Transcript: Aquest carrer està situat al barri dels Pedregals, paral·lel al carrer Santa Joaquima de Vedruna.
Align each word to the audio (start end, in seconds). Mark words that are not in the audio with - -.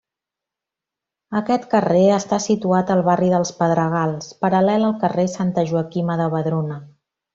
Aquest 1.39 1.67
carrer 1.73 2.01
està 2.15 2.39
situat 2.45 2.93
al 2.95 3.03
barri 3.09 3.29
dels 3.35 3.51
Pedregals, 3.59 4.33
paral·lel 4.47 4.87
al 4.89 4.97
carrer 5.05 5.27
Santa 5.35 5.67
Joaquima 5.73 6.17
de 6.25 6.33
Vedruna. 6.39 6.81